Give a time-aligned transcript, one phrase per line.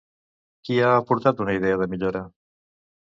[0.69, 2.23] Qui ha aportat una idea de millora?